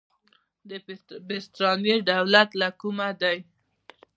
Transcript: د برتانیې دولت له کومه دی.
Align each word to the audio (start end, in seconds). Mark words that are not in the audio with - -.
د 0.69 0.71
برتانیې 1.27 1.97
دولت 2.11 2.49
له 2.61 2.67
کومه 2.81 3.09
دی. 3.21 3.37